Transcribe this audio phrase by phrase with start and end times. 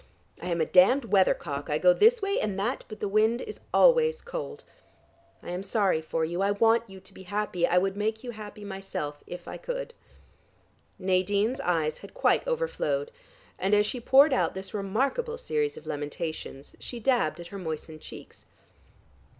[0.41, 1.69] I am a damned weathercock.
[1.69, 4.63] I go this way and that, but the wind is always cold.
[5.43, 8.31] I am sorry for you, I want you to be happy, I would make you
[8.31, 9.93] happy myself, if I could."
[10.97, 13.11] Nadine's eyes had quite overflowed,
[13.59, 18.01] and as she poured out this remarkable series of lamentations, she dabbed at her moistened
[18.01, 18.47] cheeks.